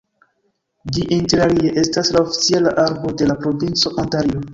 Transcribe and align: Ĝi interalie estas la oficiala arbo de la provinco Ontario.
Ĝi 0.95 1.03
interalie 1.17 1.73
estas 1.81 2.09
la 2.15 2.23
oficiala 2.29 2.73
arbo 2.85 3.13
de 3.21 3.29
la 3.33 3.37
provinco 3.45 3.93
Ontario. 4.05 4.43